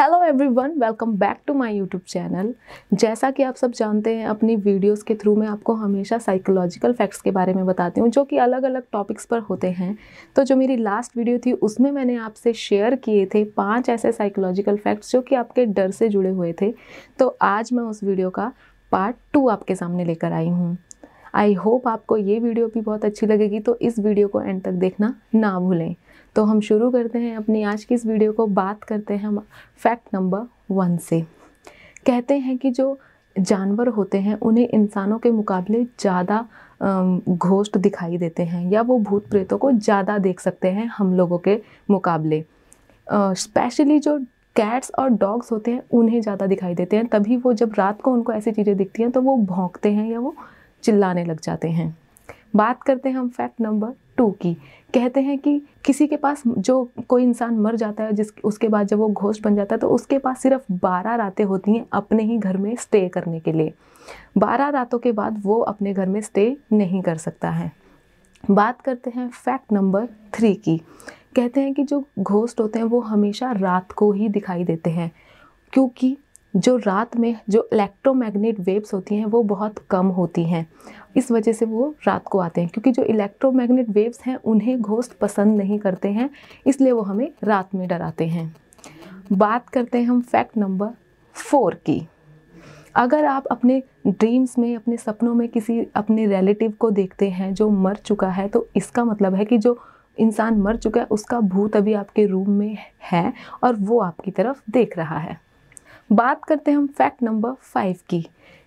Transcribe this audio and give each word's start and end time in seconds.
Hello 0.00 0.22
everyone 0.24 0.70
welcome 0.80 1.12
back 1.18 1.40
to 1.46 1.54
my 1.54 1.74
YouTube 1.76 2.02
channel 2.02 2.52
जैसा 2.92 3.30
कि 3.30 3.42
आप 3.42 3.54
सब 3.54 3.72
जानते 3.72 4.14
हैं, 4.16 4.26
अपनी 4.26 4.54
वीडियोस 4.56 5.02
के 5.02 5.14
थ्रू 5.14 5.34
मैं 5.36 5.46
आपको 5.46 5.74
हमेशा 5.74 6.18
साइकोलॉजिकल 6.18 6.92
फैक्ट्स 6.92 7.20
के 7.20 7.30
बारे 7.30 7.54
में 7.54 7.64
बताती 7.66 8.00
हूँ, 8.00 8.08
जो 8.08 8.24
कि 8.24 8.36
अलग 8.38 8.62
अलग 8.62 8.82
टॉपिक्स 8.92 9.26
पर 9.26 9.38
होते 9.40 9.70
हैं। 9.70 9.96
तो 10.36 10.44
जो 10.44 10.56
मेरी 10.56 10.76
लास्ट 10.76 11.16
वीडियो 11.16 11.38
थी, 11.38 11.52
उसमें 11.52 11.90
मैंने 11.92 12.16
आपसे 12.18 12.52
शेयर 12.54 12.94
किए 12.96 13.26
थे 13.26 13.44
पाँच 13.46 13.88
ऐसे 13.88 14.12
साइकोलॉजिकल 14.12 14.76
फैक्ट्स 14.76 15.12
जो 15.12 15.20
कि 15.20 15.34
आपके 15.34 15.66
डर 15.66 15.90
से 15.90 16.08
जुड़े 16.08 16.30
हुए 16.30 16.52
थे। 16.62 16.74
तो 17.18 17.36
आज 17.42 17.72
मैं 17.72 17.82
उस 17.82 18.04
वीडियो 18.04 18.30
का 18.30 18.52
पार्ट 18.92 19.16
टू 19.32 19.48
आपके 19.48 19.74
सामने 19.74 20.04
लेकर 20.04 20.32
आई 20.32 20.48
हूँ। 20.48 20.76
आई 21.34 21.54
होप 21.54 21.88
आपको 21.88 22.16
ये 22.16 22.38
वीडियो 22.38 22.66
भी 22.68 22.80
बहुत 22.80 23.04
अच्छी 23.04 23.26
लगेगी 23.26 23.60
तो 23.60 23.76
इस 23.78 23.98
वीडियो 23.98 24.28
को 24.28 24.40
एंड 24.42 24.62
तक 24.62 24.72
देखना 24.72 25.14
ना 25.34 25.58
भूलें। 25.60 25.94
तो 26.36 26.44
हम 26.44 26.60
शुरू 26.60 26.90
करते 26.90 27.18
हैं 27.18 27.36
अपनी 27.36 27.62
आज 27.64 27.84
की 27.84 27.94
इस 27.94 28.06
वीडियो 28.06 28.32
को, 28.32 28.46
बात 28.46 28.82
करते 28.84 29.14
हैं 29.14 29.24
हम 29.24 29.38
फैक्ट 29.78 30.14
नंबर 30.14 30.46
वन 30.70 30.96
से। 30.98 31.20
कहते 32.06 32.38
हैं 32.38 32.56
कि 32.58 32.70
जो 32.70 32.98
जानवर 33.36 33.88
होते 33.88 34.18
हैं, 34.18 34.34
उन्हें 34.36 34.68
इंसानों 34.68 35.18
के 35.18 35.30
मुकाबले 35.30 35.82
ज़्यादा 36.00 36.46
घोष्ट 37.28 37.76
दिखाई 37.78 38.18
देते 38.18 38.42
हैं, 38.42 38.70
या 38.70 38.82
वो 38.82 38.98
भूत 39.00 39.28
प्रेतों 39.30 39.58
को 39.58 39.72
ज़्यादा 39.72 40.18
देख 40.18 40.40
सकते 40.40 40.68
हैं 40.68 40.86
हम 40.88 41.14
लोगों 41.16 41.38
के 41.38 41.58
मुकाबले। 41.90 42.44
स्पेशली 43.06 43.98
जो 43.98 44.18
कैट्स 44.56 44.90
और 44.98 45.08
डॉग्स 45.10 45.52
होते 45.52 45.70
हैं, 45.70 45.82
उन्हें 45.90 46.20
ज़्यादा 46.20 46.46
दिखाई 46.46 46.74
देते 46.74 46.96
हैं, 46.96 47.06
तभी 47.06 47.36
वो 47.36 47.52
जब 47.54 47.72
रात 47.78 48.00
को 48.02 48.12
उनको 48.12 48.32
ऐसी 48.32 48.52
चीज़ें 48.52 48.76
दिखती 48.76 49.02
हैं 49.02 49.10
तो 49.12 49.20
वो 49.22 49.36
भौंकते 49.38 49.92
हैं 49.92 50.10
या 50.10 50.20
वो 50.20 50.34
चिल्लाने 50.82 51.24
लग 51.24 51.40
जाते 51.40 51.68
हैं। 51.68 51.96
बात 52.56 52.82
करते 52.82 53.08
हैं 53.08 53.16
हम 53.16 53.28
फैक्ट 53.28 53.60
नंबर 53.60 53.92
टू 54.16 54.30
की। 54.32 54.54
कहते 54.94 55.20
हैं 55.20 55.38
कि 55.38 55.60
किसी 55.84 56.06
के 56.06 56.16
पास 56.16 56.42
जो 56.48 56.90
कोई 57.08 57.22
इंसान 57.22 57.54
मर 57.54 57.76
जाता 57.76 58.04
है, 58.04 58.12
जिस 58.12 58.32
उसके 58.44 58.68
बाद 58.68 58.86
जब 58.86 58.98
वो 58.98 59.08
घोष्ट 59.08 59.42
बन 59.42 59.56
जाता 59.56 59.74
है 59.74 59.78
तो 59.78 59.88
उसके 59.88 60.18
पास 60.18 60.42
सिर्फ़ 60.42 60.72
बारह 60.72 61.14
रातें 61.14 61.44
होती 61.44 61.74
हैं 61.74 61.84
अपने 61.92 62.22
ही 62.22 62.38
घर 62.38 62.56
में 62.56 62.74
स्टे 62.76 63.08
करने 63.08 63.40
के 63.40 63.52
लिए। 63.52 63.72
बारह 64.38 64.68
रातों 64.68 64.98
के 64.98 65.12
बाद 65.12 65.42
वो 65.44 65.58
अपने 65.60 65.92
घर 65.92 66.08
में 66.08 66.20
स्टे 66.20 66.56
नहीं 66.72 67.02
कर 67.02 67.16
सकता 67.16 67.50
है। 67.50 67.70
बात 68.50 68.80
करते 68.80 69.10
हैं 69.10 69.28
फैक्ट 69.28 69.72
नंबर 69.72 70.06
थ्री 70.34 70.54
की। 70.54 70.76
कहते 71.36 71.60
हैं 71.60 71.74
कि 71.74 71.82
जो 71.84 72.04
घोस्ट 72.18 72.60
होते 72.60 72.78
हैं, 72.78 72.86
वो 72.86 73.00
हमेशा 73.00 73.52
रात 73.52 73.92
को 73.92 74.10
ही 74.12 74.28
दिखाई 74.28 74.64
देते 74.64 74.90
हैं, 74.90 75.10
क्योंकि 75.72 76.16
जो 76.54 76.76
रात 76.76 77.16
में 77.16 77.36
जो 77.48 77.68
इलेक्ट्रोमैग्नेट 77.72 78.60
वेव्स 78.60 78.94
होती 78.94 79.14
हैं, 79.14 79.24
वो 79.24 79.42
बहुत 79.42 79.78
कम 79.90 80.06
होती 80.06 80.44
हैं। 80.44 80.66
इस 81.16 81.30
वजह 81.30 81.52
से 81.52 81.66
वो 81.66 81.94
रात 82.06 82.24
को 82.24 82.38
आते 82.38 82.60
हैं, 82.60 82.70
क्योंकि 82.70 82.90
जो 82.92 83.02
इलेक्ट्रोमैग्नेट 83.02 83.88
वेव्स 83.88 84.20
हैं, 84.20 84.36
उन्हें 84.36 84.80
घोस्ट 84.80 85.12
पसंद 85.12 85.56
नहीं 85.56 85.78
करते 85.78 86.08
हैं, 86.08 86.30
इसलिए 86.66 86.92
वो 86.92 87.02
हमें 87.02 87.30
रात 87.44 87.74
में 87.74 87.86
डराते 87.88 88.26
हैं। 88.26 88.54
बात 89.32 89.68
करते 89.68 89.98
हैं 89.98 90.06
हम 90.06 90.20
फैक्ट 90.20 90.56
नंबर 90.56 90.88
फोर 91.36 91.74
की। 91.74 92.06
अगर 92.94 93.24
आप 93.24 93.46
अपने 93.46 93.82
ड्रीम्स 94.06 94.58
में, 94.58 94.74
अपने 94.76 94.96
सपनों 94.96 95.34
में 95.34 95.48
किसी 95.48 95.86
अपने 95.94 96.26
रिलेटिव 96.26 96.72
को 96.72 96.90
देखते 96.90 97.28
हैं 97.30 97.52
जो 97.54 97.68
मर 97.70 97.96
चुका 97.96 98.28
है 98.28 98.48
तो 98.48 98.66
इसका 98.76 99.04
मतलब 99.04 99.34
है 99.34 99.44
कि 99.44 99.58
जो 99.58 99.78
इंसान 100.18 100.54
मर 100.54 100.76
चुका 100.76 101.00
है, 101.00 101.06
उसका 101.06 101.40
भूत 101.40 101.76
अभी 101.76 101.92
आपके 101.92 102.26
रूम 102.26 102.50
में 102.50 102.76
है 103.02 103.32
और 103.62 103.76
वो 103.76 104.00
आपकी 104.00 104.30
तरफ़ 104.30 104.62
देख 104.70 104.96
रहा 104.98 105.18
है। 105.18 105.38
बात 106.10 106.44
करते 106.44 106.70
हैं 106.70 106.78
हम 106.78 106.86
फैक्ट 106.88 107.22
नंबर 107.22 107.52
फाइव 107.62 107.96
की। 108.08 108.20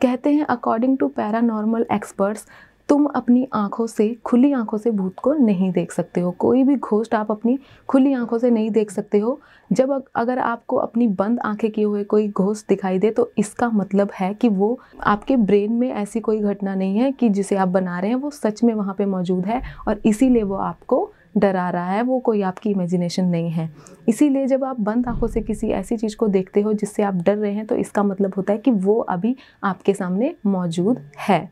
कहते 0.00 0.32
हैं 0.32 0.44
अकॉर्डिंग 0.44 0.96
टू 0.98 1.08
पैरानॉर्मल 1.08 1.84
एक्सपर्ट्स 1.92 2.46
तुम 2.88 3.04
अपनी 3.06 3.46
आँखों 3.54 3.86
से, 3.86 4.08
खुली 4.24 4.52
आँखों 4.52 4.78
से 4.78 4.90
भूत 4.90 5.14
को 5.22 5.32
नहीं 5.34 5.70
देख 5.72 5.92
सकते 5.92 6.20
हो। 6.20 6.30
कोई 6.30 6.62
भी 6.64 6.76
घोष्ट 6.76 7.14
आप 7.14 7.30
अपनी 7.30 7.58
खुली 7.88 8.12
आँखों 8.12 8.38
से 8.38 8.50
नहीं 8.50 8.70
देख 8.70 8.90
सकते 8.90 9.18
हो। 9.18 9.40
जब 9.70 10.02
अगर 10.14 10.38
आपको 10.38 10.76
अपनी 10.76 11.08
बंद 11.08 11.40
आँखें 11.40 11.70
किए 11.70 11.84
हुए 11.84 12.04
कोई 12.04 12.28
घोस्ट 12.28 12.68
दिखाई 12.68 12.98
दे 12.98 13.10
तो 13.10 13.30
इसका 13.38 13.68
मतलब 13.70 14.10
है 14.14 14.32
कि 14.34 14.48
वो 14.48 14.78
आपके 15.02 15.36
ब्रेन 15.36 15.72
में 15.72 15.90
ऐसी 15.90 16.20
कोई 16.20 16.40
घटना 16.40 16.74
नहीं 16.74 16.98
है 16.98 17.10
कि 17.12 17.28
जिसे 17.28 17.56
आप 17.56 17.68
बना 17.68 17.98
रहे 18.00 18.10
हैं, 18.10 18.16
वो 18.16 18.30
सच 18.30 18.62
में 18.64 18.74
वहाँ 18.74 18.94
पे 18.94 19.06
मौजूद 19.06 19.46
है 19.46 19.62
और 19.88 20.00
इसीलिए 20.06 20.42
वो 20.42 20.56
आपको 20.56 21.10
डरा 21.36 21.68
रहा 21.70 21.90
है, 21.90 22.02
वो 22.02 22.18
कोई 22.20 22.42
आपकी 22.42 22.70
इमेजिनेशन 22.70 23.24
नहीं 23.26 23.50
है। 23.50 23.68
इसीलिए 24.08 24.46
जब 24.46 24.64
आप 24.64 24.80
बंद 24.80 25.08
आँखों 25.08 25.26
से 25.26 25.40
किसी 25.42 25.68
ऐसी 25.70 25.96
चीज़ 25.96 26.16
को 26.16 26.28
देखते 26.28 26.60
हो 26.60 26.72
जिससे 26.74 27.02
आप 27.02 27.14
डर 27.16 27.36
रहे 27.36 27.52
हैं 27.52 27.66
तो 27.66 27.76
इसका 27.76 28.02
मतलब 28.02 28.34
होता 28.36 28.52
है 28.52 28.58
कि 28.58 28.70
वो 28.70 28.98
अभी 29.00 29.36
आपके 29.64 29.94
सामने 29.94 30.34
मौजूद 30.46 31.00
है। 31.18 31.48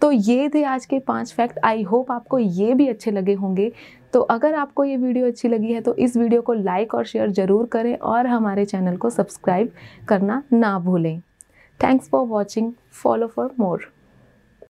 तो 0.00 0.10
ये 0.12 0.48
थे 0.48 0.62
आज 0.64 0.84
के 0.86 0.98
पाँच 0.98 1.32
फैक्ट 1.32 1.58
आई 1.64 1.82
होप 1.82 2.10
आपको 2.12 2.38
ये 2.38 2.74
भी 2.74 2.86
अच्छे 2.88 3.10
लगे 3.10 3.34
होंगे। 3.34 3.70
तो 4.12 4.20
अगर 4.20 4.54
आपको 4.54 4.84
ये 4.84 4.96
वीडियो 4.96 5.26
अच्छी 5.26 5.48
लगी 5.48 5.72
है 5.72 5.80
तो 5.80 5.94
इस 5.96 6.16
वीडियो 6.16 6.42
को 6.42 6.52
लाइक 6.54 6.94
और 6.94 7.04
शेयर 7.04 7.30
ज़रूर 7.30 7.66
करें 7.66 7.96
और 7.96 8.26
हमारे 8.26 8.64
चैनल 8.64 8.96
को 8.96 9.10
सब्सक्राइब 9.10 9.72
करना 10.08 10.42
ना 10.52 10.78
भूलें। 10.78 11.20
Thanks 11.80 12.08
for 12.08 12.26
watching 12.26 12.72
follow 12.92 13.26
for 13.26 13.54
more 13.58 13.90